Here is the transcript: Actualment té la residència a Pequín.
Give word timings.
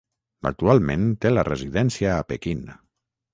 Actualment 0.49 1.03
té 1.25 1.31
la 1.33 1.43
residència 1.49 2.15
a 2.15 2.25
Pequín. 2.33 2.65